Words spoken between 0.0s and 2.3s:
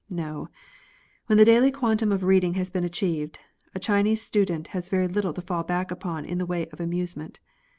No,— when the daily quan tum of